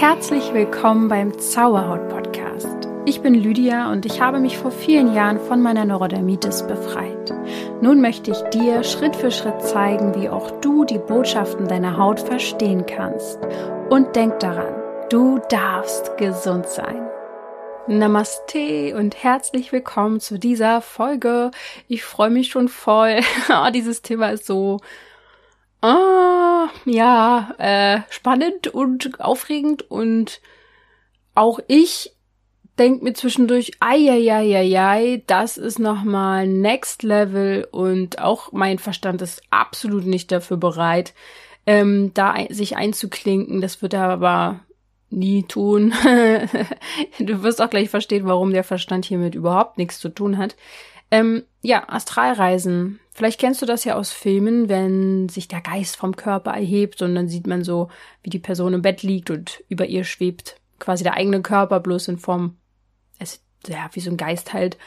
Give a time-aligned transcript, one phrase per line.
[0.00, 2.88] Herzlich willkommen beim Zauberhaut Podcast.
[3.04, 7.34] Ich bin Lydia und ich habe mich vor vielen Jahren von meiner Neurodermitis befreit.
[7.82, 12.18] Nun möchte ich dir Schritt für Schritt zeigen, wie auch du die Botschaften deiner Haut
[12.18, 13.40] verstehen kannst.
[13.90, 14.72] Und denk daran,
[15.10, 17.06] du darfst gesund sein.
[17.86, 21.50] Namaste und herzlich willkommen zu dieser Folge.
[21.88, 23.20] Ich freue mich schon voll.
[23.50, 24.78] Ah, dieses Thema ist so
[25.82, 30.40] ah, ja, äh, spannend und aufregend und
[31.34, 32.12] auch ich
[32.78, 40.06] denke mir zwischendurch, ei, das ist nochmal Next Level und auch mein Verstand ist absolut
[40.06, 41.12] nicht dafür bereit,
[41.66, 43.60] ähm, da ein, sich einzuklinken.
[43.60, 44.60] Das wird er aber
[45.10, 45.92] nie tun.
[47.18, 50.56] du wirst auch gleich verstehen, warum der Verstand hiermit überhaupt nichts zu tun hat.
[51.10, 53.00] Ähm, ja, Astralreisen.
[53.12, 57.14] Vielleicht kennst du das ja aus Filmen, wenn sich der Geist vom Körper erhebt und
[57.14, 57.88] dann sieht man so,
[58.22, 62.08] wie die Person im Bett liegt und über ihr schwebt quasi der eigene Körper bloß
[62.08, 62.56] in Form,
[63.18, 64.78] es, ja, wie so ein Geist halt.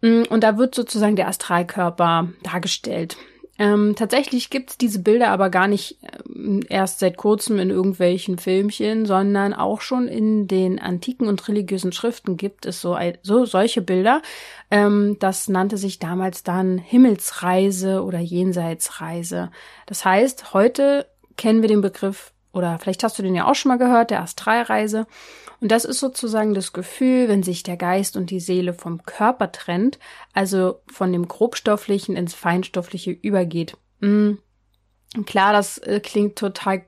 [0.00, 3.16] Mm, und da wird sozusagen der Astralkörper dargestellt.
[3.58, 5.98] Ähm, tatsächlich gibt's diese Bilder aber gar nicht
[6.34, 11.92] ähm, erst seit kurzem in irgendwelchen Filmchen, sondern auch schon in den antiken und religiösen
[11.92, 14.22] Schriften gibt es so, so solche Bilder.
[14.70, 19.50] Ähm, das nannte sich damals dann Himmelsreise oder Jenseitsreise.
[19.86, 23.68] Das heißt, heute kennen wir den Begriff oder vielleicht hast du den ja auch schon
[23.70, 25.06] mal gehört, der Astralreise.
[25.62, 29.52] Und das ist sozusagen das Gefühl, wenn sich der Geist und die Seele vom Körper
[29.52, 30.00] trennt,
[30.32, 33.76] also von dem grobstofflichen ins feinstoffliche übergeht.
[34.00, 34.38] Mhm.
[35.24, 36.84] Klar, das äh, klingt total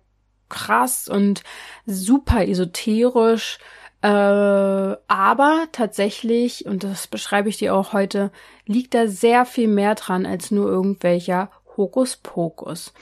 [0.49, 1.45] krass und
[1.87, 3.61] super esoterisch,
[4.03, 8.33] äh, aber tatsächlich, und das beschreibe ich dir auch heute,
[8.67, 12.93] liegt da sehr viel mehr dran als nur irgendwelcher Hokuspokus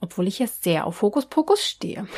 [0.00, 2.08] obwohl ich jetzt sehr auf Hokuspokus stehe.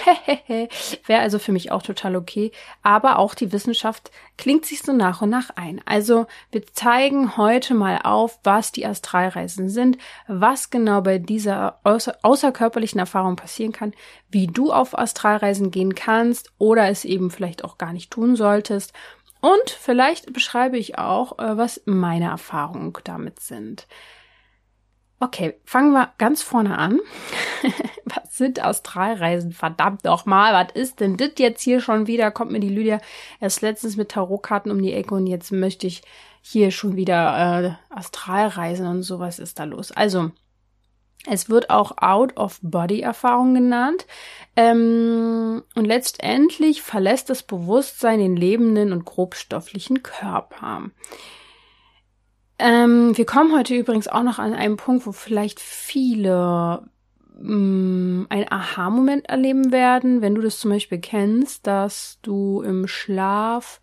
[1.06, 2.52] Wäre also für mich auch total okay.
[2.82, 5.80] Aber auch die Wissenschaft klingt sich so nach und nach ein.
[5.84, 9.98] Also wir zeigen heute mal auf, was die Astralreisen sind,
[10.28, 13.94] was genau bei dieser außer außerkörperlichen Erfahrung passieren kann,
[14.30, 18.92] wie du auf Astralreisen gehen kannst oder es eben vielleicht auch gar nicht tun solltest.
[19.40, 23.88] Und vielleicht beschreibe ich auch, äh, was meine Erfahrungen damit sind.
[25.22, 26.98] Okay, fangen wir ganz vorne an.
[28.04, 29.52] was sind Astralreisen?
[29.52, 32.32] Verdammt nochmal, was ist denn das jetzt hier schon wieder?
[32.32, 33.00] Kommt mir die Lydia
[33.38, 36.02] erst letztens mit Tarotkarten um die Ecke und jetzt möchte ich
[36.40, 39.92] hier schon wieder äh, Astralreisen und sowas ist da los.
[39.92, 40.32] Also,
[41.30, 44.08] es wird auch Out-of-Body-Erfahrung genannt.
[44.56, 50.90] Ähm, und letztendlich verlässt das Bewusstsein den lebenden und grobstofflichen Körper.
[52.62, 56.84] Ähm, wir kommen heute übrigens auch noch an einen Punkt, wo vielleicht viele
[57.40, 63.80] mm, ein Aha-Moment erleben werden, wenn du das zum Beispiel kennst, dass du im Schlaf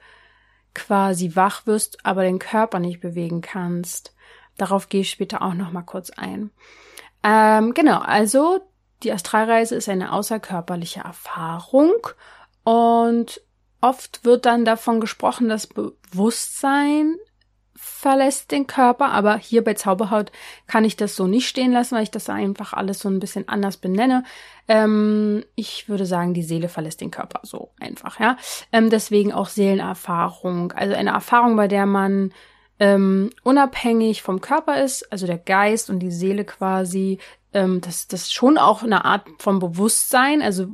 [0.74, 4.16] quasi wach wirst, aber den Körper nicht bewegen kannst.
[4.58, 6.52] Darauf gehe ich später auch noch mal kurz ein.
[7.22, 8.62] Ähm, genau, also
[9.04, 11.92] die Astralreise ist eine außerkörperliche Erfahrung
[12.64, 13.42] und
[13.82, 17.18] oft wird dann davon gesprochen, dass Bewusstsein
[18.00, 20.32] verlässt den Körper, aber hier bei Zauberhaut
[20.68, 23.50] kann ich das so nicht stehen lassen, weil ich das einfach alles so ein bisschen
[23.50, 24.24] anders benenne.
[24.70, 28.38] Ähm, ich würde sagen, die Seele verlässt den Körper so einfach, ja.
[28.72, 32.32] Ähm, deswegen auch Seelenerfahrung, also eine Erfahrung, bei der man
[32.80, 37.20] ähm, unabhängig vom Körper ist, also der Geist und die Seele quasi
[37.54, 40.42] ähm, das, das schon auch eine Art von Bewusstsein.
[40.42, 40.68] Also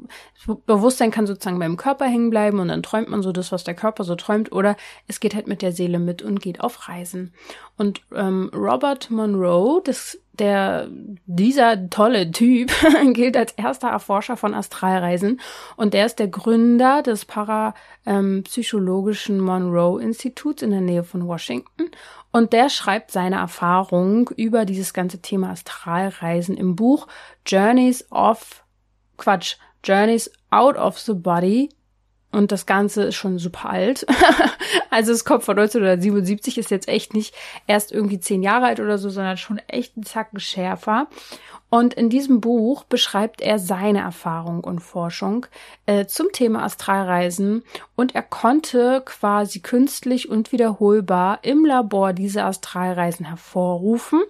[0.66, 3.74] Bewusstsein kann sozusagen beim Körper hängen bleiben und dann träumt man so das, was der
[3.74, 4.76] Körper so träumt, oder
[5.08, 7.34] es geht halt mit der Seele mit und geht auf Reisen.
[7.78, 10.90] Und ähm, Robert Monroe, das, der,
[11.26, 12.72] dieser tolle Typ,
[13.14, 15.40] gilt als erster Erforscher von Astralreisen
[15.76, 21.90] und der ist der Gründer des parapsychologischen ähm, Monroe Instituts in der Nähe von Washington
[22.32, 27.08] und der schreibt seine Erfahrung über dieses ganze Thema Astralreisen im Buch
[27.46, 28.64] Journeys of,
[29.18, 31.70] Quatsch, Journeys out of the Body.
[32.36, 34.06] Und das Ganze ist schon super alt.
[34.90, 37.34] also es kommt von 1977, ist jetzt echt nicht
[37.66, 41.08] erst irgendwie zehn Jahre alt oder so, sondern schon echt ein Zacken schärfer.
[41.70, 45.48] Und in diesem Buch beschreibt er seine Erfahrung und Forschung
[45.86, 47.64] äh, zum Thema Astralreisen
[47.96, 54.22] und er konnte quasi künstlich und wiederholbar im Labor diese Astralreisen hervorrufen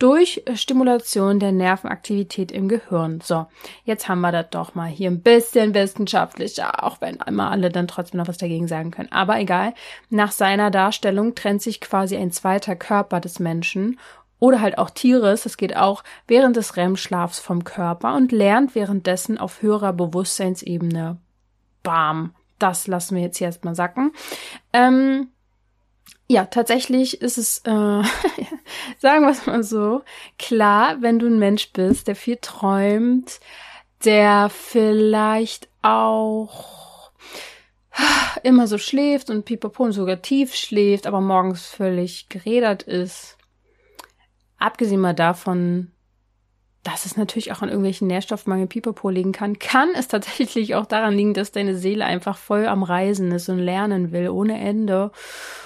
[0.00, 3.20] durch Stimulation der Nervenaktivität im Gehirn.
[3.22, 3.46] So,
[3.84, 7.86] jetzt haben wir das doch mal hier ein bisschen wissenschaftlicher, auch wenn einmal alle dann
[7.86, 9.12] trotzdem noch was dagegen sagen können.
[9.12, 9.74] Aber egal,
[10.08, 14.00] nach seiner Darstellung trennt sich quasi ein zweiter Körper des Menschen
[14.40, 19.38] oder halt auch Tieres, das geht auch während des REM-Schlafs vom Körper und lernt währenddessen
[19.38, 21.18] auf höherer Bewusstseinsebene.
[21.82, 22.34] Bam.
[22.58, 24.12] das lassen wir jetzt hier erstmal sacken.
[24.72, 25.28] Ähm,
[26.28, 27.70] ja, tatsächlich ist es, äh,
[28.98, 30.02] sagen wir es mal so,
[30.38, 33.40] klar, wenn du ein Mensch bist, der viel träumt,
[34.04, 37.10] der vielleicht auch
[38.42, 43.36] immer so schläft und pipapo und sogar tief schläft, aber morgens völlig gerädert ist.
[44.60, 45.90] Abgesehen mal davon,
[46.82, 51.14] dass es natürlich auch an irgendwelchen Nährstoffmangel Pipapo liegen kann, kann es tatsächlich auch daran
[51.14, 55.10] liegen, dass deine Seele einfach voll am Reisen ist und lernen will ohne Ende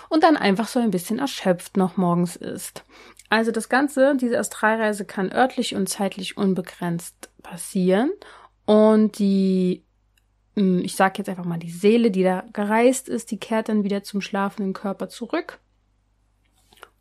[0.09, 2.85] und dann einfach so ein bisschen erschöpft noch morgens ist.
[3.29, 8.11] Also das Ganze, diese Astralreise kann örtlich und zeitlich unbegrenzt passieren
[8.65, 9.85] und die
[10.57, 13.83] hm, ich sage jetzt einfach mal die Seele, die da gereist ist, die kehrt dann
[13.83, 15.59] wieder zum schlafenden Körper zurück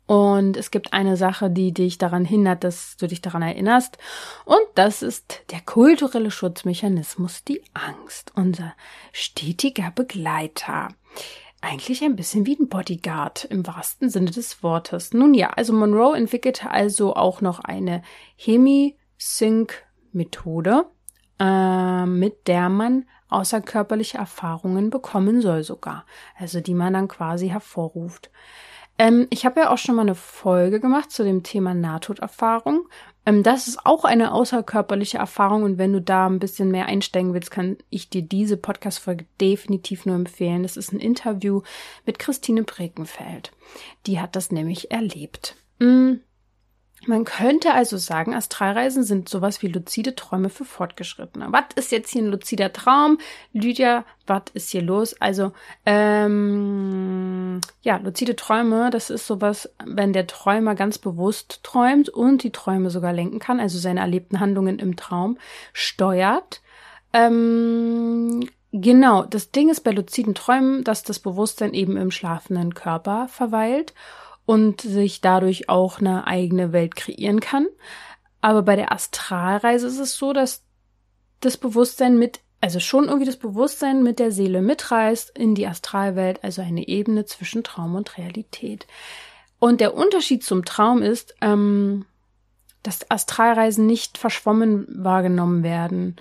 [0.06, 3.96] und es gibt eine Sache, die dich daran hindert, dass du dich daran erinnerst.
[4.44, 8.74] Und das ist der kulturelle Schutzmechanismus, die Angst, unser
[9.12, 10.88] stetiger Begleiter.
[11.62, 15.14] Eigentlich ein bisschen wie ein Bodyguard im wahrsten Sinne des Wortes.
[15.14, 18.02] Nun ja, also Monroe entwickelte also auch noch eine
[18.36, 20.84] Hemi-Sync-Methode,
[21.40, 26.04] äh, mit der man außerkörperliche Erfahrungen bekommen soll sogar.
[26.36, 28.30] Also die man dann quasi hervorruft.
[28.98, 32.88] Ähm, ich habe ja auch schon mal eine Folge gemacht zu dem Thema Nahtoderfahrung.
[33.26, 37.34] Ähm, das ist auch eine außerkörperliche Erfahrung und wenn du da ein bisschen mehr einsteigen
[37.34, 40.62] willst, kann ich dir diese Podcast-Folge definitiv nur empfehlen.
[40.62, 41.62] Das ist ein Interview
[42.06, 43.52] mit Christine Brekenfeld.
[44.06, 45.56] Die hat das nämlich erlebt.
[45.78, 46.20] Mhm.
[47.06, 51.48] Man könnte also sagen, Astralreisen sind sowas wie luzide Träume für Fortgeschrittene.
[51.50, 53.18] Was ist jetzt hier ein luzider Traum?
[53.52, 55.20] Lydia, was ist hier los?
[55.20, 55.52] Also,
[55.84, 62.52] ähm, ja, luzide Träume, das ist sowas, wenn der Träumer ganz bewusst träumt und die
[62.52, 65.38] Träume sogar lenken kann, also seine erlebten Handlungen im Traum
[65.72, 66.62] steuert.
[67.12, 73.28] Ähm, genau, das Ding ist bei luziden Träumen, dass das Bewusstsein eben im schlafenden Körper
[73.28, 73.94] verweilt
[74.46, 77.66] und sich dadurch auch eine eigene Welt kreieren kann.
[78.40, 80.62] Aber bei der Astralreise ist es so, dass
[81.40, 86.42] das Bewusstsein mit, also schon irgendwie das Bewusstsein mit der Seele mitreist in die Astralwelt,
[86.44, 88.86] also eine Ebene zwischen Traum und Realität.
[89.58, 92.04] Und der Unterschied zum Traum ist, ähm,
[92.82, 96.16] dass Astralreisen nicht verschwommen wahrgenommen werden,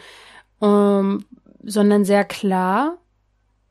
[0.62, 1.26] ähm,
[1.62, 2.98] sondern sehr klar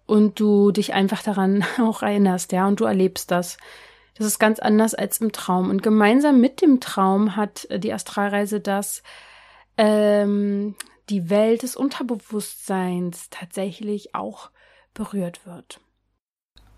[0.07, 3.57] und du dich einfach daran auch erinnerst, ja, und du erlebst das.
[4.15, 5.71] Das ist ganz anders als im Traum.
[5.71, 9.03] Und gemeinsam mit dem Traum hat äh, die Astralreise das,
[9.77, 10.75] ähm,
[11.09, 14.51] die Welt des Unterbewusstseins tatsächlich auch
[14.95, 15.81] berührt wird.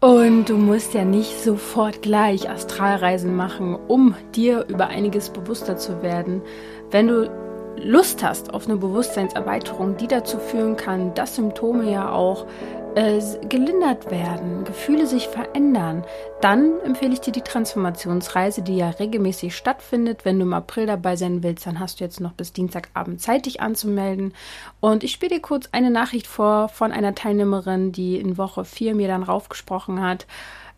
[0.01, 6.03] Und du musst ja nicht sofort gleich Astralreisen machen, um dir über einiges bewusster zu
[6.03, 6.43] werden.
[6.91, 7.31] Wenn du
[7.77, 12.47] Lust hast auf eine Bewusstseinserweiterung, die dazu führen kann, dass Symptome ja auch
[12.94, 16.05] äh, gelindert werden, Gefühle sich verändern,
[16.41, 20.25] dann empfehle ich dir die Transformationsreise, die ja regelmäßig stattfindet.
[20.25, 23.46] Wenn du im April dabei sein willst, dann hast du jetzt noch bis Dienstagabend Zeit,
[23.46, 24.32] dich anzumelden.
[24.81, 28.94] Und ich spiele dir kurz eine Nachricht vor von einer Teilnehmerin, die in Woche 4
[28.94, 30.26] mir dann raufgesprochen hat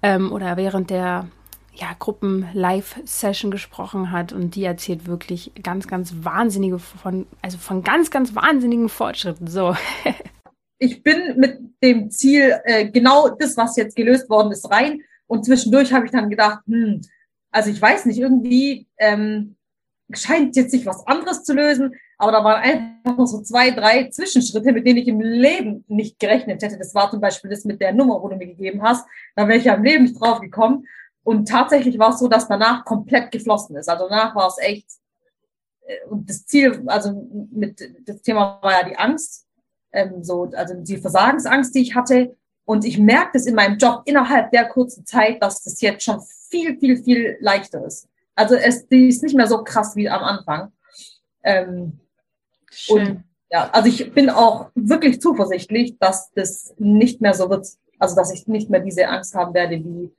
[0.03, 1.27] ähm, oder während der
[1.75, 8.11] ja, Gruppen-Live-Session gesprochen hat und die erzählt wirklich ganz, ganz wahnsinnige von, also von ganz,
[8.11, 9.47] ganz wahnsinnigen Fortschritten.
[9.47, 9.77] So.
[10.79, 15.01] ich bin mit dem Ziel, äh, genau das, was jetzt gelöst worden ist, rein.
[15.27, 17.01] Und zwischendurch habe ich dann gedacht, hm,
[17.51, 19.57] also ich weiß nicht, irgendwie ähm,
[20.13, 24.09] scheint jetzt sich was anderes zu lösen, aber da waren einfach noch so zwei, drei
[24.09, 26.79] Zwischenschritte, mit denen ich im Leben nicht gerechnet hätte.
[26.79, 29.07] Das war zum Beispiel das mit der Nummer, wo du mir gegeben hast.
[29.35, 30.87] Da wäre ich ja im Leben nicht drauf gekommen.
[31.23, 33.89] Und tatsächlich war es so, dass danach komplett geflossen ist.
[33.89, 34.87] Also danach war es echt,
[35.87, 39.46] äh, und das Ziel, also mit, das Thema war ja die Angst
[39.97, 42.37] ähm, so, also die Versagensangst, die ich hatte.
[42.65, 46.21] Und ich merke das in meinem Job innerhalb der kurzen Zeit, dass das jetzt schon
[46.51, 48.09] viel, viel, viel leichter ist.
[48.35, 50.73] Also es die ist nicht mehr so krass wie am Anfang.
[51.43, 51.99] Ähm,
[52.71, 52.97] Schön.
[52.97, 57.67] Und ja, also ich bin auch wirklich zuversichtlich, dass das nicht mehr so wird,
[57.99, 60.13] also dass ich nicht mehr diese Angst haben werde wie,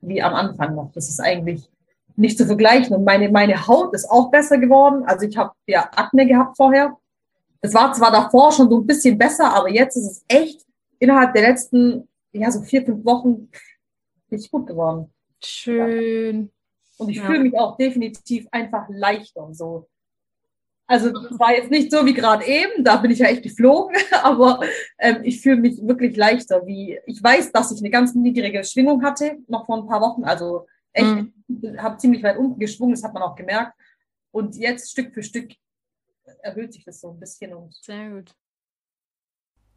[0.00, 0.92] wie am Anfang noch.
[0.92, 1.70] Das ist eigentlich
[2.16, 2.94] nicht zu vergleichen.
[2.94, 5.04] Und meine, meine Haut ist auch besser geworden.
[5.06, 6.96] Also ich habe ja Akne gehabt vorher
[7.64, 10.66] es war zwar davor schon so ein bisschen besser, aber jetzt ist es echt
[10.98, 13.48] innerhalb der letzten, ja, so vier, fünf Wochen
[14.30, 15.10] richtig gut geworden.
[15.42, 16.42] Schön.
[16.42, 16.48] Ja.
[16.98, 17.24] Und ich ja.
[17.24, 19.88] fühle mich auch definitiv einfach leichter und so.
[20.86, 23.96] Also es war jetzt nicht so wie gerade eben, da bin ich ja echt geflogen,
[24.22, 24.60] aber
[24.98, 26.66] ähm, ich fühle mich wirklich leichter.
[26.66, 30.24] Wie ich weiß, dass ich eine ganz niedrige Schwingung hatte, noch vor ein paar Wochen.
[30.24, 31.32] Also echt, mhm.
[31.78, 33.72] habe ziemlich weit unten geschwungen, das hat man auch gemerkt.
[34.32, 35.48] Und jetzt Stück für Stück
[36.42, 37.74] erhöht sich das so ein bisschen und.
[37.74, 38.34] Sehr gut.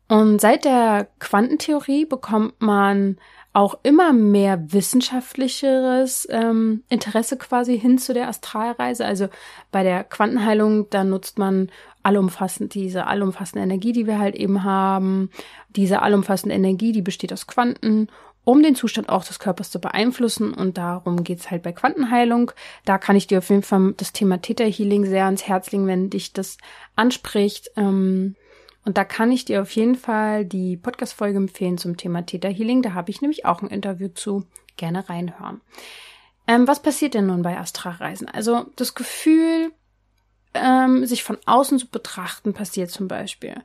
[0.10, 3.18] Und seit der Quantentheorie bekommt man
[3.52, 9.04] auch immer mehr wissenschaftlicheres ähm, Interesse quasi hin zu der Astralreise.
[9.04, 9.28] Also
[9.72, 11.70] bei der Quantenheilung, da nutzt man
[12.04, 15.30] allumfassend diese allumfassende Energie, die wir halt eben haben.
[15.70, 18.08] Diese allumfassende Energie, die besteht aus Quanten
[18.48, 20.54] um den Zustand auch des Körpers zu beeinflussen.
[20.54, 22.54] Und darum geht's halt bei Quantenheilung.
[22.86, 25.86] Da kann ich dir auf jeden Fall das Thema Theta Healing sehr ans Herz legen,
[25.86, 26.56] wenn dich das
[26.96, 27.72] anspricht.
[27.76, 28.38] Ähm,
[28.86, 32.82] und da kann ich dir auf jeden Fall die Podcast-Folge empfehlen zum Thema Theta Healing.
[32.82, 34.46] Da habe ich nämlich auch ein Interview zu.
[34.78, 35.60] Gerne reinhören.
[36.48, 38.30] Ähm, was passiert denn nun bei Astralreisen?
[38.30, 39.74] Also das Gefühl,
[40.54, 43.56] ähm, sich von außen zu betrachten, passiert zum Beispiel.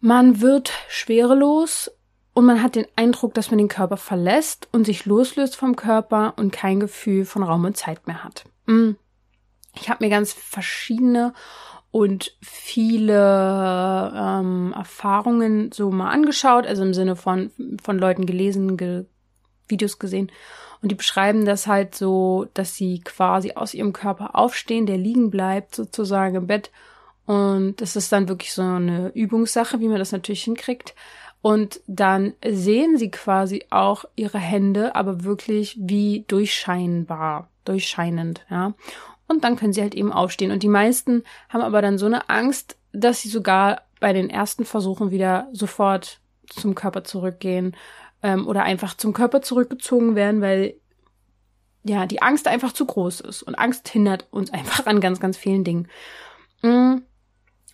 [0.00, 1.92] Man wird schwerelos
[2.32, 6.34] und man hat den Eindruck, dass man den Körper verlässt und sich loslöst vom Körper
[6.36, 8.44] und kein Gefühl von Raum und Zeit mehr hat.
[8.66, 8.92] Mm.
[9.74, 11.32] Ich habe mir ganz verschiedene
[11.92, 17.50] und viele ähm, Erfahrungen so mal angeschaut, also im Sinne von
[17.82, 19.06] von Leuten gelesen, ge
[19.68, 20.32] Videos gesehen
[20.82, 25.30] und die beschreiben das halt so, dass sie quasi aus ihrem Körper aufstehen, der liegen
[25.30, 26.70] bleibt sozusagen im Bett
[27.26, 30.96] und das ist dann wirklich so eine Übungssache, wie man das natürlich hinkriegt.
[31.42, 38.74] Und dann sehen sie quasi auch ihre Hände, aber wirklich wie durchscheinbar, durchscheinend, ja.
[39.26, 40.50] Und dann können sie halt eben aufstehen.
[40.50, 44.64] Und die meisten haben aber dann so eine Angst, dass sie sogar bei den ersten
[44.64, 47.76] Versuchen wieder sofort zum Körper zurückgehen
[48.22, 50.74] ähm, oder einfach zum Körper zurückgezogen werden, weil
[51.84, 53.42] ja die Angst einfach zu groß ist.
[53.42, 55.88] Und Angst hindert uns einfach an ganz, ganz vielen Dingen.
[56.62, 57.02] Mhm.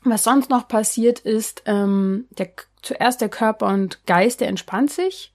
[0.05, 2.51] Was sonst noch passiert ist, ähm, der
[2.87, 5.33] zuerst der Körper und Geist, der entspannt sich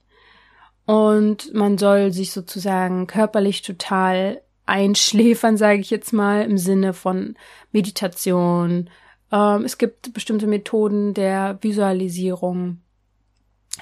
[0.86, 7.36] und man soll sich sozusagen körperlich total einschläfern, sage ich jetzt mal, im Sinne von
[7.72, 8.90] Meditation.
[9.30, 12.80] Ähm, es gibt bestimmte Methoden der Visualisierung,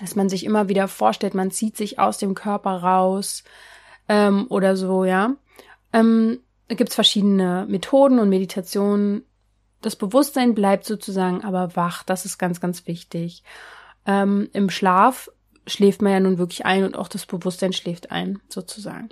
[0.01, 3.45] dass man sich immer wieder vorstellt, man zieht sich aus dem Körper raus
[4.09, 5.37] ähm, oder so, ja.
[5.93, 9.25] Ähm, da gibt's verschiedene Methoden und Meditationen,
[9.81, 12.03] das Bewusstsein bleibt sozusagen aber wach.
[12.03, 13.43] Das ist ganz, ganz wichtig.
[14.07, 15.31] Ähm, Im Schlaf
[15.67, 19.11] schläft man ja nun wirklich ein und auch das Bewusstsein schläft ein, sozusagen.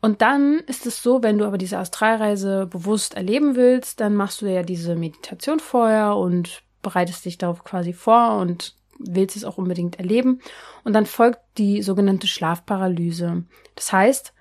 [0.00, 4.42] Und dann ist es so, wenn du aber diese Astralreise bewusst erleben willst, dann machst
[4.42, 9.56] du ja diese Meditation vorher und bereitest dich darauf quasi vor und willst es auch
[9.56, 10.40] unbedingt erleben.
[10.84, 13.44] Und dann folgt die sogenannte Schlafparalyse.
[13.76, 14.34] Das heißt,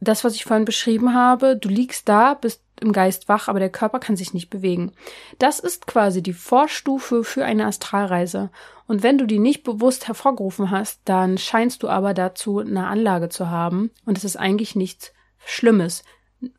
[0.00, 3.70] das, was ich vorhin beschrieben habe, du liegst da, bist im Geist wach, aber der
[3.70, 4.92] Körper kann sich nicht bewegen.
[5.38, 8.50] Das ist quasi die Vorstufe für eine Astralreise.
[8.86, 13.28] Und wenn du die nicht bewusst hervorgerufen hast, dann scheinst du aber dazu eine Anlage
[13.28, 13.90] zu haben.
[14.04, 15.12] Und es ist eigentlich nichts
[15.44, 16.04] Schlimmes.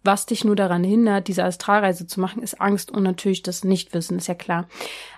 [0.03, 4.17] Was dich nur daran hindert, diese Astralreise zu machen, ist Angst und natürlich das Nichtwissen,
[4.17, 4.67] ist ja klar.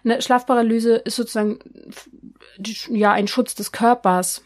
[0.03, 1.60] Eine Schlafparalyse ist sozusagen
[2.89, 4.44] ja ein Schutz des Körpers.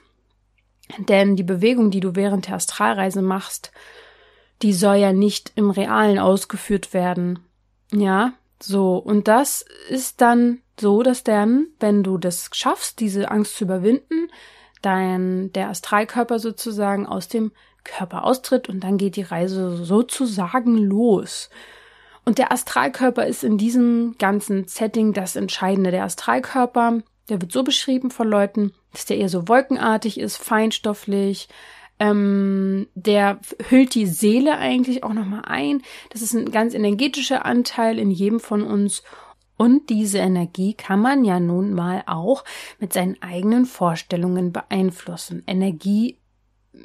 [0.97, 3.71] Denn die Bewegung, die du während der Astralreise machst,
[4.63, 7.39] die soll ja nicht im Realen ausgeführt werden.
[7.91, 8.97] Ja, so.
[8.97, 14.29] Und das ist dann so, dass dann, wenn du das schaffst, diese Angst zu überwinden,
[14.81, 17.51] dein, der Astralkörper sozusagen aus dem
[17.83, 21.49] Körper austritt und dann geht die Reise sozusagen los.
[22.25, 25.91] Und der Astralkörper ist in diesem ganzen Setting das Entscheidende.
[25.91, 31.49] Der Astralkörper, der wird so beschrieben von Leuten, dass der eher so wolkenartig ist, feinstofflich,
[32.03, 35.81] ähm, der hüllt die Seele eigentlich auch nochmal ein.
[36.09, 39.03] Das ist ein ganz energetischer Anteil in jedem von uns.
[39.55, 42.43] Und diese Energie kann man ja nun mal auch
[42.79, 45.43] mit seinen eigenen Vorstellungen beeinflussen.
[45.47, 46.19] Energie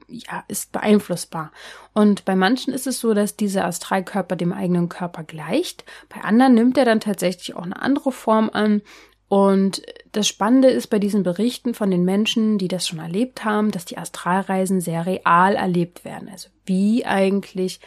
[0.07, 1.51] ja, ist beeinflussbar.
[1.95, 5.85] Und bei manchen ist es so, dass dieser Astralkörper dem eigenen Körper gleicht.
[6.09, 8.83] Bei anderen nimmt er dann tatsächlich auch eine andere Form an.
[9.29, 9.83] Und
[10.13, 13.85] das Spannende ist bei diesen Berichten von den Menschen, die das schon erlebt haben, dass
[13.85, 16.29] die Astralreisen sehr real erlebt werden.
[16.31, 17.81] Also wie eigentlich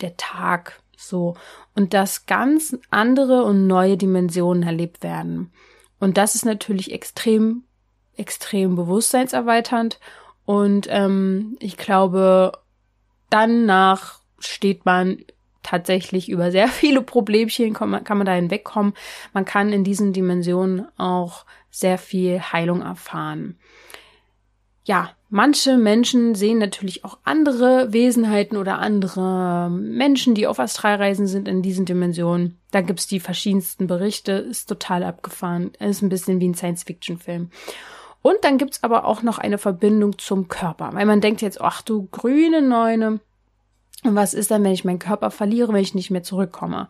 [0.00, 1.36] der Tag so.
[1.74, 5.52] Und dass ganz andere und neue Dimensionen erlebt werden.
[5.98, 7.64] Und das ist natürlich extrem,
[8.16, 10.00] extrem bewusstseinserweiternd.
[10.44, 12.52] Und ähm, ich glaube,
[13.30, 15.18] danach steht man
[15.62, 18.94] tatsächlich über sehr viele Problemchen kann man, da hinwegkommen.
[19.32, 23.56] Man kann in diesen Dimensionen auch sehr viel Heilung erfahren.
[24.84, 31.46] Ja, manche Menschen sehen natürlich auch andere Wesenheiten oder andere Menschen, die auf Astralreisen sind
[31.46, 32.58] in diesen Dimensionen.
[32.72, 35.70] Da gibt's die verschiedensten Berichte, ist total abgefahren.
[35.78, 37.50] Ist ein bisschen wie ein Science-Fiction-Film.
[38.22, 41.82] Und dann gibt's aber auch noch eine Verbindung zum Körper, weil man denkt jetzt, ach
[41.82, 43.20] du grüne Neune,
[44.04, 46.88] und was ist dann, wenn ich meinen Körper verliere, wenn ich nicht mehr zurückkomme?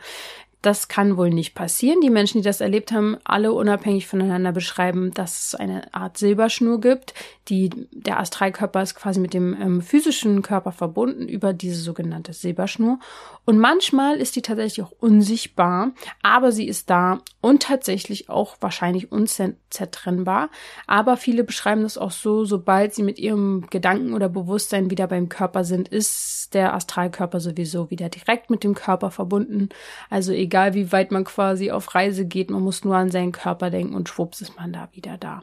[0.63, 2.01] Das kann wohl nicht passieren.
[2.01, 6.81] Die Menschen, die das erlebt haben, alle unabhängig voneinander beschreiben, dass es eine Art Silberschnur
[6.81, 7.15] gibt,
[7.49, 13.01] die der Astralkörper ist quasi mit dem ähm, physischen Körper verbunden über diese sogenannte Silberschnur.
[13.45, 15.91] Und manchmal ist die tatsächlich auch unsichtbar,
[16.23, 20.49] aber sie ist da und tatsächlich auch wahrscheinlich unzertrennbar.
[20.87, 25.29] Aber viele beschreiben das auch so, sobald sie mit ihrem Gedanken oder Bewusstsein wieder beim
[25.29, 29.71] Körper sind, ist der Astralkörper sowieso wieder direkt mit dem Körper verbunden.
[30.09, 33.71] Also egal wie weit man quasi auf Reise geht, man muss nur an seinen Körper
[33.71, 35.43] denken und schwupps ist man da wieder da.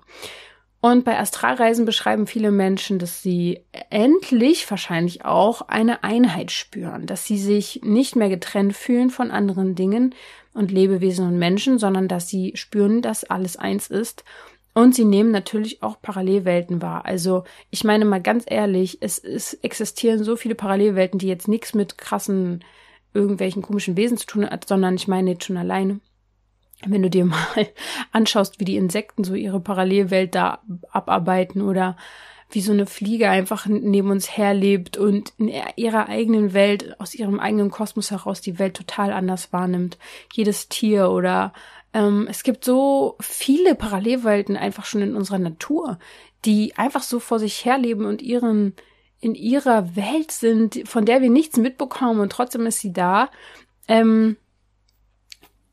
[0.82, 7.26] Und bei Astralreisen beschreiben viele Menschen, dass sie endlich wahrscheinlich auch eine Einheit spüren, dass
[7.26, 10.16] sie sich nicht mehr getrennt fühlen von anderen Dingen
[10.54, 14.24] und Lebewesen und Menschen, sondern dass sie spüren, dass alles eins ist.
[14.74, 17.06] Und sie nehmen natürlich auch Parallelwelten wahr.
[17.06, 21.74] Also ich meine mal ganz ehrlich, es, es existieren so viele Parallelwelten, die jetzt nichts
[21.74, 22.64] mit krassen
[23.14, 26.00] irgendwelchen komischen Wesen zu tun hat, sondern ich meine jetzt schon alleine
[26.86, 27.68] wenn du dir mal
[28.12, 30.60] anschaust, wie die Insekten so ihre Parallelwelt da
[30.92, 31.98] abarbeiten oder
[32.52, 37.40] wie so eine Fliege einfach neben uns herlebt und in ihrer eigenen Welt, aus ihrem
[37.40, 40.00] eigenen Kosmos heraus die Welt total anders wahrnimmt.
[40.34, 41.54] Jedes Tier oder
[41.94, 46.00] ähm, es gibt so viele Parallelwelten einfach schon in unserer Natur,
[46.44, 48.74] die einfach so vor sich herleben und ihren
[49.20, 53.30] in ihrer Welt sind, von der wir nichts mitbekommen und trotzdem ist sie da.
[53.88, 54.38] Ähm,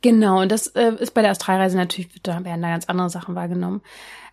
[0.02, 3.34] Genau, und das äh, ist bei der Astralreise natürlich, da werden da ganz andere Sachen
[3.34, 3.82] wahrgenommen.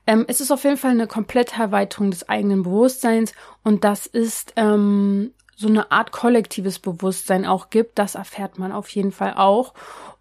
[0.06, 4.54] Ähm, es ist auf jeden Fall eine komplette Erweiterung des eigenen Bewusstseins und das ist
[4.56, 7.98] ähm, so eine Art kollektives Bewusstsein auch gibt.
[7.98, 9.74] Das erfährt man auf jeden Fall auch.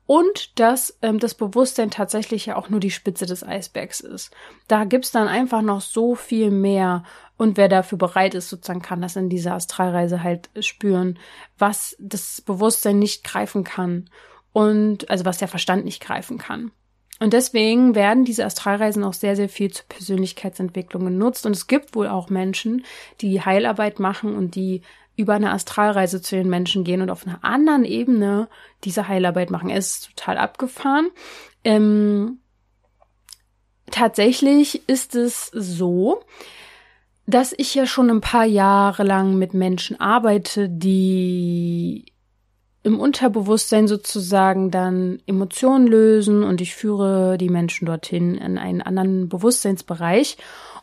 [0.06, 4.32] Und dass ähm, das Bewusstsein tatsächlich ja auch nur die Spitze des Eisbergs ist.
[4.68, 7.04] Da gibt's dann einfach noch so viel mehr.
[7.36, 11.18] Und wer dafür bereit ist, sozusagen kann das in dieser Astralreise halt spüren,
[11.58, 14.10] was das Bewusstsein nicht greifen kann
[14.52, 16.72] und also was der Verstand nicht greifen kann.
[17.22, 21.46] Und deswegen werden diese Astralreisen auch sehr, sehr viel zur Persönlichkeitsentwicklung genutzt.
[21.46, 22.84] Und es gibt wohl auch Menschen,
[23.20, 24.82] die Heilarbeit machen und die
[25.16, 28.48] über eine Astralreise zu den Menschen gehen und auf einer anderen Ebene
[28.84, 29.70] diese Heilarbeit machen.
[29.70, 31.08] Es ist total abgefahren.
[31.64, 32.38] Ähm,
[33.90, 36.22] tatsächlich ist es so,
[37.26, 42.06] dass ich ja schon ein paar Jahre lang mit Menschen arbeite, die
[42.82, 49.28] im Unterbewusstsein sozusagen dann Emotionen lösen und ich führe die Menschen dorthin in einen anderen
[49.28, 50.36] Bewusstseinsbereich.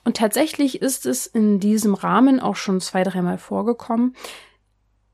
[0.04, 4.16] Und tatsächlich ist es in diesem Rahmen auch schon zwei, dreimal vorgekommen,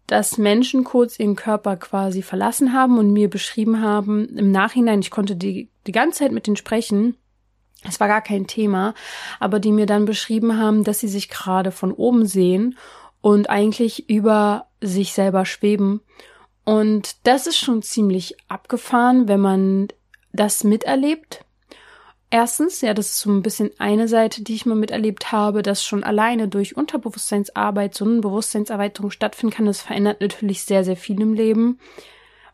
[0.08, 5.12] dass Menschen kurz ihren Körper quasi verlassen haben und mir beschrieben haben, im Nachhinein, ich
[5.12, 7.18] konnte die, die ganze Zeit mit denen sprechen,
[7.88, 8.94] es war gar kein Thema,
[9.40, 12.78] aber die mir dann beschrieben haben, dass sie sich gerade von oben sehen
[13.22, 16.02] und eigentlich über sich selber schweben
[16.66, 19.88] und das ist schon ziemlich abgefahren, wenn man
[20.34, 21.45] das miterlebt.
[22.36, 25.86] Erstens, ja, das ist so ein bisschen eine Seite, die ich mal miterlebt habe, dass
[25.86, 29.68] schon alleine durch Unterbewusstseinsarbeit so eine Bewusstseinserweiterung stattfinden kann.
[29.68, 31.80] Das verändert natürlich sehr, sehr viel im Leben,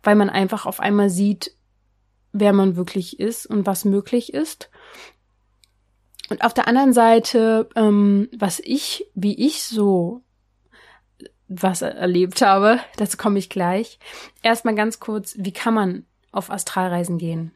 [0.03, 1.55] weil man einfach auf einmal sieht,
[2.31, 4.69] wer man wirklich ist und was möglich ist.
[6.29, 10.21] Und auf der anderen Seite, ähm, was ich, wie ich so
[11.47, 12.79] was erlebt habe.
[12.97, 13.97] Dazu komme ich gleich.
[14.43, 17.51] Erstmal ganz kurz, wie kann man auf Astralreisen gehen?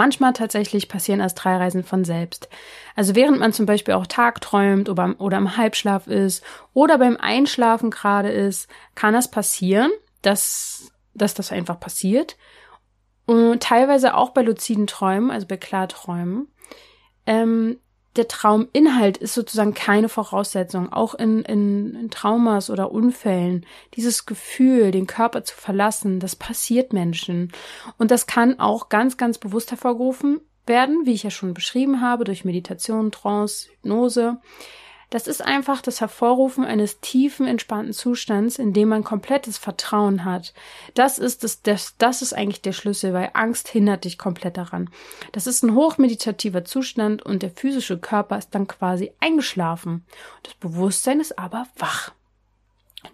[0.00, 2.48] Manchmal tatsächlich passieren Astralreisen von selbst.
[2.96, 7.90] Also während man zum Beispiel auch tagträumt oder, oder im Halbschlaf ist oder beim Einschlafen
[7.90, 9.90] gerade ist, kann das passieren,
[10.22, 12.38] dass, dass das einfach passiert.
[13.26, 16.48] Und teilweise auch bei luziden Träumen, also bei Klarträumen.
[17.26, 17.78] Ähm,
[18.16, 23.64] der Trauminhalt ist sozusagen keine Voraussetzung, auch in, in, in Traumas oder Unfällen.
[23.94, 27.52] Dieses Gefühl, den Körper zu verlassen, das passiert Menschen.
[27.98, 32.24] Und das kann auch ganz, ganz bewusst hervorgerufen werden, wie ich ja schon beschrieben habe,
[32.24, 34.38] durch Meditation, Trance, Hypnose.
[35.10, 40.54] Das ist einfach das Hervorrufen eines tiefen, entspannten Zustands, in dem man komplettes Vertrauen hat.
[40.94, 44.88] Das ist das, das, das ist eigentlich der Schlüssel, weil Angst hindert dich komplett daran.
[45.32, 50.04] Das ist ein hochmeditativer Zustand und der physische Körper ist dann quasi eingeschlafen.
[50.44, 52.12] Das Bewusstsein ist aber wach.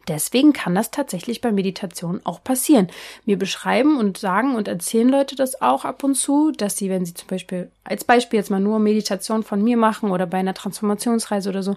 [0.08, 2.88] Deswegen kann das tatsächlich bei Meditation auch passieren.
[3.24, 7.04] Mir beschreiben und sagen und erzählen Leute das auch ab und zu, dass sie, wenn
[7.04, 10.54] sie zum Beispiel, als Beispiel jetzt mal nur Meditation von mir machen oder bei einer
[10.54, 11.76] Transformationsreise oder so,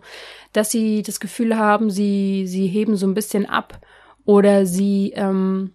[0.53, 3.79] dass sie das Gefühl haben, sie, sie heben so ein bisschen ab
[4.25, 5.73] oder sie ähm,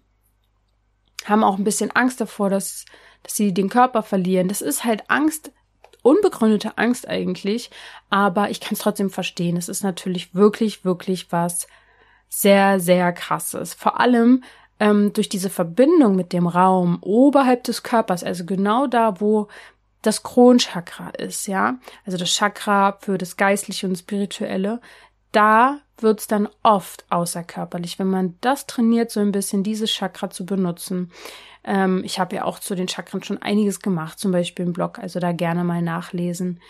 [1.25, 2.85] haben auch ein bisschen Angst davor, dass,
[3.23, 4.49] dass sie den Körper verlieren.
[4.49, 5.53] Das ist halt Angst,
[6.03, 7.71] unbegründete Angst eigentlich,
[8.11, 9.57] aber ich kann es trotzdem verstehen.
[9.57, 11.67] Es ist natürlich wirklich, wirklich was
[12.41, 13.75] sehr, sehr krass ist.
[13.75, 14.43] Vor allem,
[14.81, 19.49] ähm, durch diese Verbindung mit dem Raum oberhalb des Körpers, also genau da, wo
[20.03, 24.81] das Kronchakra ist, ja, also das Chakra für das Geistliche und Spirituelle,
[25.33, 30.45] da wird's dann oft außerkörperlich, wenn man das trainiert, so ein bisschen dieses Chakra zu
[30.45, 31.11] benutzen.
[31.65, 34.99] Ähm, ich habe ja auch zu den Chakren schon einiges gemacht, zum Beispiel im Blog,
[34.99, 36.61] also da gerne mal nachlesen.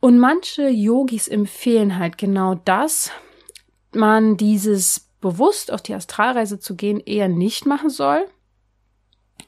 [0.00, 3.10] Und manche Yogis empfehlen halt genau das,
[3.92, 8.26] man dieses bewusst auf die Astralreise zu gehen eher nicht machen soll.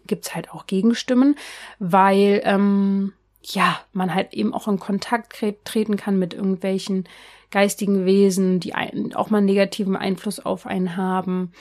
[0.06, 1.36] Gibt's halt auch Gegenstimmen,
[1.78, 7.08] weil ähm, ja man halt eben auch in Kontakt treten kann mit irgendwelchen
[7.50, 11.52] geistigen Wesen, die ein, auch mal einen negativen Einfluss auf einen haben.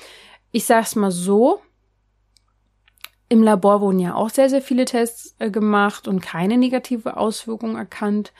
[0.51, 1.61] Ich sag's mal so.
[3.29, 7.77] Im Labor wurden ja auch sehr, sehr viele Tests äh, gemacht und keine negative Auswirkung
[7.77, 8.33] erkannt.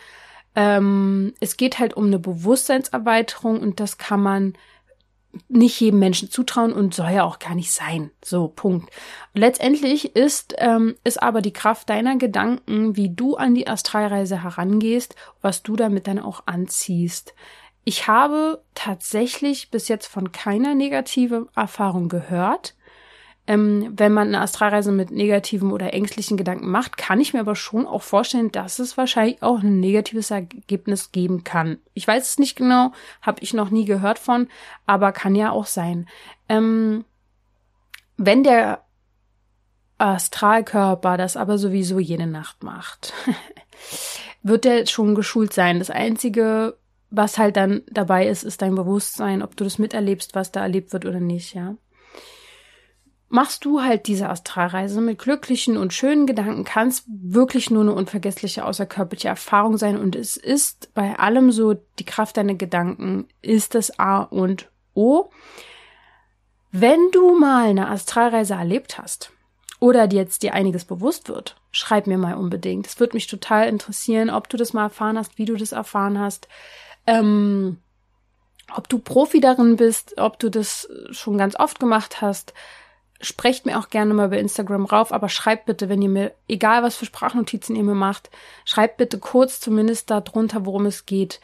[0.56, 4.54] Ähm, es geht halt um eine Bewusstseinserweiterung und das kann man
[5.48, 8.12] nicht jedem Menschen zutrauen und soll ja auch gar nicht sein.
[8.24, 8.92] So, Punkt.
[9.34, 15.16] Letztendlich ist ähm, ist aber die Kraft deiner Gedanken, wie du an die Astralreise herangehst,
[15.42, 17.34] was du damit dann auch anziehst.
[17.84, 22.76] Ich habe tatsächlich bis jetzt von keiner negativen Erfahrung gehört.
[23.52, 27.58] Ähm, wenn man eine Astralreise mit negativen oder ängstlichen Gedanken macht, kann ich mir aber
[27.58, 31.80] schon auch vorstellen, dass es wahrscheinlich auch ein negatives Ergebnis geben kann.
[31.94, 34.48] Ich weiß es nicht genau, habe ich noch nie gehört von,
[34.86, 36.08] aber kann ja auch sein.
[36.48, 37.04] Ähm,
[38.16, 38.86] wenn der
[39.98, 43.12] Astralkörper das aber sowieso jede Nacht macht,
[44.44, 45.80] wird der schon geschult sein.
[45.80, 46.78] Das Einzige,
[47.10, 50.94] was halt dann dabei ist, ist dein Bewusstsein, ob du das miterlebst, was da erlebt
[50.94, 51.76] wird oder nicht, ja
[53.32, 58.66] machst du halt diese Astralreise mit glücklichen und schönen Gedanken, kannst wirklich nur eine unvergessliche
[58.66, 63.98] außerkörperliche Erfahrung sein und es ist bei allem so, die Kraft deiner Gedanken ist das
[63.98, 65.30] A und O.
[66.72, 69.32] Wenn du mal eine Astralreise erlebt hast
[69.80, 72.86] oder dir jetzt dir einiges bewusst wird, schreib mir mal unbedingt.
[72.86, 76.20] Es würde mich total interessieren, ob du das mal erfahren hast, wie du das erfahren
[76.20, 76.50] hast.
[77.08, 77.78] Ähm,
[78.74, 82.54] ob du Profi darin bist, ob du das schon ganz oft gemacht hast,
[83.22, 86.84] sprecht mir auch gerne mal bei Instagram rauf, aber schreibt bitte, wenn ihr mir, egal
[86.84, 88.30] was für Sprachnotizen ihr mir macht,
[88.66, 91.40] schreibt bitte kurz zumindest darunter, worum es geht.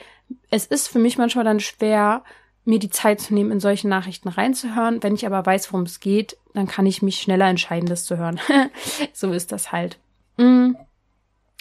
[0.49, 2.23] Es ist für mich manchmal dann schwer,
[2.65, 5.01] mir die Zeit zu nehmen, in solche Nachrichten reinzuhören.
[5.01, 8.17] Wenn ich aber weiß, worum es geht, dann kann ich mich schneller entscheiden, das zu
[8.17, 8.39] hören.
[9.13, 9.97] so ist das halt.
[10.35, 10.71] Mm.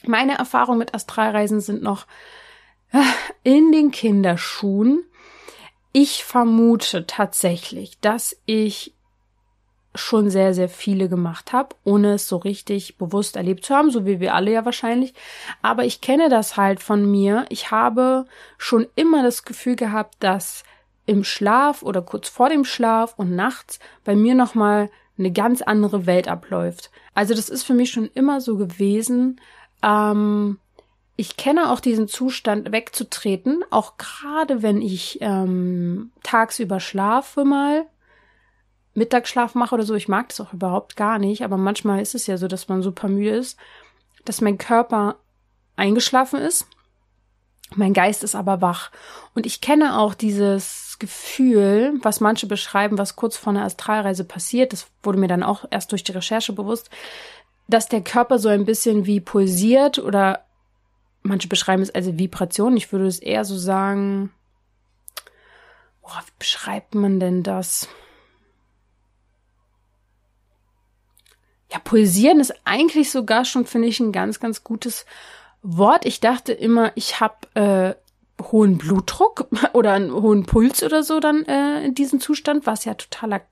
[0.04, 2.06] Meine Erfahrungen mit Astralreisen sind noch
[2.92, 2.98] äh,
[3.44, 5.04] in den Kinderschuhen.
[5.92, 8.95] Ich vermute tatsächlich, dass ich
[9.96, 14.06] schon sehr, sehr viele gemacht habe, ohne es so richtig bewusst erlebt zu haben, so
[14.06, 15.14] wie wir alle ja wahrscheinlich.
[15.62, 17.46] Aber ich kenne das halt von mir.
[17.48, 18.26] Ich habe
[18.58, 20.64] schon immer das Gefühl gehabt, dass
[21.06, 26.06] im Schlaf oder kurz vor dem Schlaf und nachts bei mir nochmal eine ganz andere
[26.06, 26.90] Welt abläuft.
[27.14, 29.40] Also das ist für mich schon immer so gewesen.
[29.82, 30.58] Ähm,
[31.16, 37.86] ich kenne auch diesen Zustand wegzutreten, auch gerade wenn ich ähm, tagsüber schlafe mal
[38.96, 39.94] Mittagsschlaf mache oder so.
[39.94, 42.82] Ich mag das auch überhaupt gar nicht, aber manchmal ist es ja so, dass man
[42.82, 43.58] super müde ist,
[44.24, 45.16] dass mein Körper
[45.76, 46.66] eingeschlafen ist.
[47.74, 48.90] Mein Geist ist aber wach.
[49.34, 54.72] Und ich kenne auch dieses Gefühl, was manche beschreiben, was kurz vor einer Astralreise passiert.
[54.72, 56.90] Das wurde mir dann auch erst durch die Recherche bewusst,
[57.68, 60.44] dass der Körper so ein bisschen wie pulsiert oder
[61.22, 62.76] manche beschreiben es als Vibration.
[62.76, 64.30] Ich würde es eher so sagen,
[66.02, 67.88] worauf beschreibt man denn das?
[71.76, 75.04] Ja, pulsieren ist eigentlich sogar schon, finde ich, ein ganz, ganz gutes
[75.60, 76.06] Wort.
[76.06, 77.94] Ich dachte immer, ich habe äh,
[78.42, 82.94] hohen Blutdruck oder einen hohen Puls oder so dann äh, in diesem Zustand, was ja
[82.94, 83.42] totaler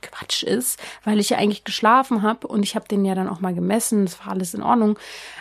[0.00, 3.40] Quatsch ist, weil ich ja eigentlich geschlafen habe und ich habe den ja dann auch
[3.40, 4.96] mal gemessen, es war alles in Ordnung,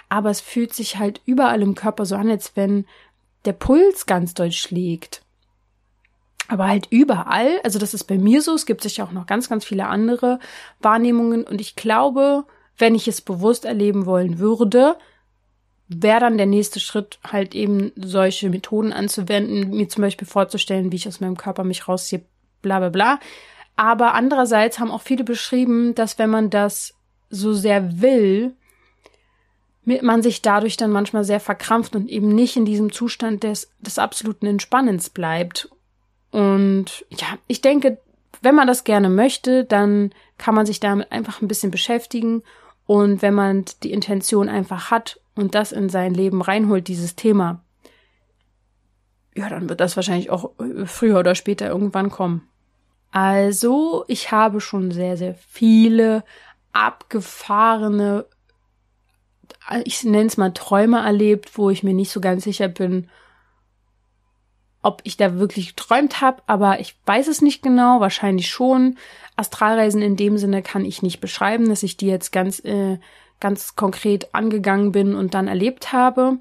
[0.10, 2.88] aber es fühlt sich halt überall im Körper so an, als wenn
[3.46, 5.22] der Puls ganz deutsch schlägt
[6.48, 9.50] aber halt überall, also das ist bei mir so, es gibt sicher auch noch ganz,
[9.50, 10.40] ganz viele andere
[10.80, 12.46] Wahrnehmungen und ich glaube,
[12.78, 14.98] wenn ich es bewusst erleben wollen würde,
[15.88, 20.96] wäre dann der nächste Schritt halt eben solche Methoden anzuwenden, mir zum Beispiel vorzustellen, wie
[20.96, 22.24] ich aus meinem Körper mich rausziehe,
[22.62, 23.20] bla bla bla.
[23.76, 26.94] Aber andererseits haben auch viele beschrieben, dass wenn man das
[27.30, 28.56] so sehr will,
[29.84, 33.98] man sich dadurch dann manchmal sehr verkrampft und eben nicht in diesem Zustand des, des
[33.98, 35.70] absoluten Entspannens bleibt.
[36.32, 38.00] Und ja, ich denke,
[38.42, 42.44] wenn man das gerne möchte, dann kann man sich damit einfach ein bisschen beschäftigen.
[42.86, 47.64] Und wenn man die Intention einfach hat und das in sein Leben reinholt, dieses Thema,
[49.36, 52.48] ja, dann wird das wahrscheinlich auch äh, früher oder später irgendwann kommen.
[53.12, 56.24] Also, ich habe schon sehr, sehr viele
[56.74, 58.26] abgefahrene,
[59.84, 63.10] ich nenne es mal Träume erlebt, wo ich mir nicht so ganz sicher bin,
[64.82, 68.98] ob ich da wirklich geträumt habe, aber ich weiß es nicht genau, wahrscheinlich schon.
[69.36, 72.98] Astralreisen in dem Sinne kann ich nicht beschreiben, dass ich die jetzt ganz, äh,
[73.40, 76.38] ganz konkret angegangen bin und dann erlebt habe.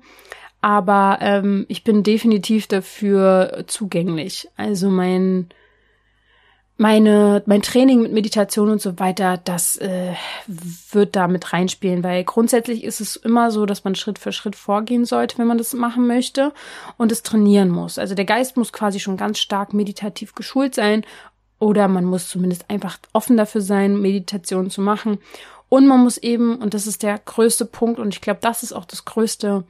[0.63, 4.49] Aber ähm, ich bin definitiv dafür zugänglich.
[4.57, 5.49] Also mein
[6.81, 10.15] meine, mein Training mit Meditation und so weiter, das äh,
[10.91, 14.57] wird da mit reinspielen, weil grundsätzlich ist es immer so, dass man Schritt für Schritt
[14.57, 16.55] vorgehen sollte, wenn man das machen möchte
[16.97, 17.99] und es trainieren muss.
[17.99, 21.05] Also der Geist muss quasi schon ganz stark meditativ geschult sein
[21.59, 25.19] oder man muss zumindest einfach offen dafür sein, Meditation zu machen.
[25.69, 28.73] Und man muss eben, und das ist der größte Punkt, und ich glaube, das ist
[28.73, 29.65] auch das größte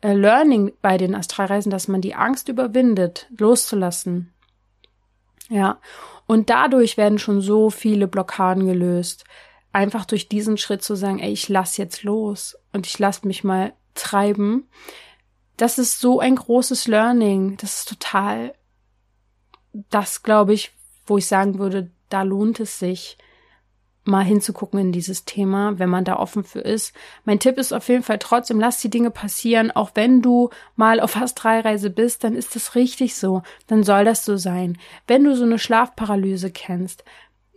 [0.00, 4.32] äh, Learning bei den Astralreisen, dass man die Angst überwindet, loszulassen.
[5.48, 5.80] Ja.
[6.26, 9.24] Und dadurch werden schon so viele Blockaden gelöst.
[9.72, 13.44] Einfach durch diesen Schritt zu sagen, ey, ich lass jetzt los und ich lass mich
[13.44, 14.68] mal treiben.
[15.56, 17.56] Das ist so ein großes Learning.
[17.58, 18.54] Das ist total,
[19.90, 20.72] das glaube ich,
[21.06, 23.18] wo ich sagen würde, da lohnt es sich,
[24.04, 26.94] mal hinzugucken in dieses Thema, wenn man da offen für ist.
[27.24, 31.00] Mein Tipp ist auf jeden Fall trotzdem, lass die Dinge passieren, auch wenn du mal
[31.00, 34.78] auf Astralreise bist, dann ist das richtig so, dann soll das so sein.
[35.06, 37.04] Wenn du so eine Schlafparalyse kennst,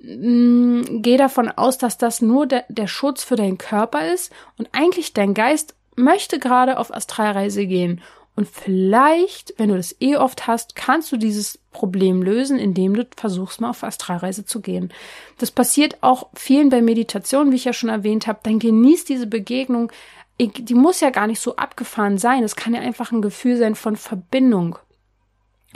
[0.02, 4.70] mm, geh davon aus, dass das nur der, der Schutz für deinen Körper ist und
[4.72, 8.02] eigentlich dein Geist möchte gerade auf Astralreise gehen
[8.36, 13.08] und vielleicht, wenn du das eh oft hast, kannst du dieses Problem lösen, indem du
[13.16, 14.92] versuchst, mal auf Astralreise zu gehen.
[15.38, 18.40] Das passiert auch vielen bei Meditation, wie ich ja schon erwähnt habe.
[18.44, 19.92] Dann genießt diese Begegnung.
[20.40, 22.44] Die muss ja gar nicht so abgefahren sein.
[22.44, 24.78] Es kann ja einfach ein Gefühl sein von Verbindung,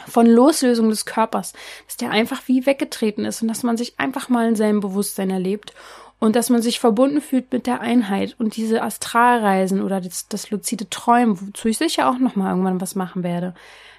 [0.06, 1.54] von Loslösung des Körpers,
[1.86, 5.30] dass der einfach wie weggetreten ist und dass man sich einfach mal in seinem Bewusstsein
[5.30, 5.74] erlebt
[6.20, 10.52] und dass man sich verbunden fühlt mit der Einheit und diese Astralreisen oder das, das
[10.52, 13.56] luzide Träumen, wozu ich sicher auch noch mal irgendwann was machen werde.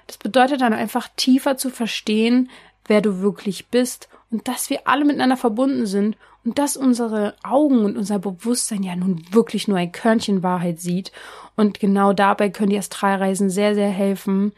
[0.06, 2.50] Das bedeutet dann einfach tiefer zu verstehen,
[2.86, 7.84] wer du wirklich bist und dass wir alle miteinander verbunden sind und dass unsere Augen
[7.84, 11.12] und unser Bewusstsein ja nun wirklich nur ein Körnchen Wahrheit sieht
[11.56, 14.52] und genau dabei können die Astralreisen sehr sehr helfen,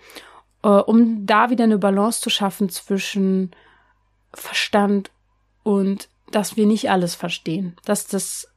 [0.63, 3.53] äh, um da wieder eine Balance zu schaffen zwischen
[4.33, 5.11] Verstand
[5.63, 7.77] und dass wir nicht alles verstehen.
[7.85, 8.49] Dass das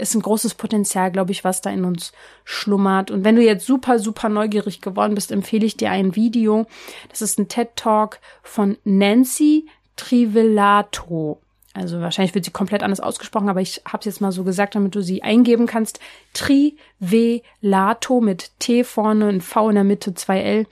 [0.00, 2.12] ist ein großes Potenzial, glaube ich, was da in uns
[2.44, 3.10] schlummert.
[3.10, 6.66] Und wenn du jetzt super, super neugierig geworden bist, empfehle ich dir ein Video.
[7.10, 9.66] Das ist ein TED Talk von Nancy
[9.96, 11.40] Trivellato.
[11.72, 14.74] Also wahrscheinlich wird sie komplett anders ausgesprochen, aber ich habe es jetzt mal so gesagt,
[14.74, 16.00] damit du sie eingeben kannst.
[16.32, 20.66] Trivelato mit T vorne, ein V in der Mitte, zwei L.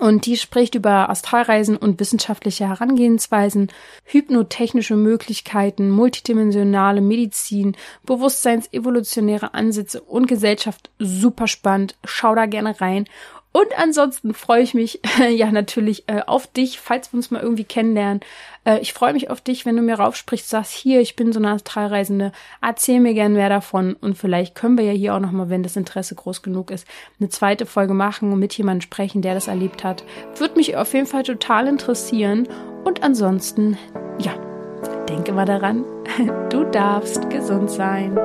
[0.00, 3.70] Und die spricht über Astralreisen und wissenschaftliche Herangehensweisen,
[4.04, 10.88] hypnotechnische Möglichkeiten, multidimensionale Medizin, bewusstseinsevolutionäre Ansätze und Gesellschaft.
[10.98, 11.96] Super spannend.
[12.06, 13.04] Schau da gerne rein.
[13.52, 17.64] Und ansonsten freue ich mich ja natürlich äh, auf dich, falls wir uns mal irgendwie
[17.64, 18.20] kennenlernen.
[18.64, 21.40] Äh, ich freue mich auf dich, wenn du mir raufsprichst, sagst, hier, ich bin so
[21.40, 22.32] eine Astralreisende,
[22.62, 25.76] erzähl mir gern mehr davon und vielleicht können wir ja hier auch nochmal, wenn das
[25.76, 26.86] Interesse groß genug ist,
[27.18, 30.04] eine zweite Folge machen und mit jemandem sprechen, der das erlebt hat.
[30.36, 32.48] Würde mich auf jeden Fall total interessieren.
[32.84, 33.76] Und ansonsten,
[34.18, 34.32] ja,
[35.08, 35.84] denke mal daran,
[36.50, 38.16] du darfst gesund sein.